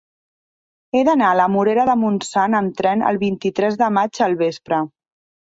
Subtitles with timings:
[0.95, 4.83] He d'anar a la Morera de Montsant amb tren el vint-i-tres de maig al vespre.